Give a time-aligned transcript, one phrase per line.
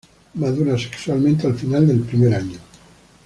[0.33, 2.57] Madura sexualmente al final del primer año.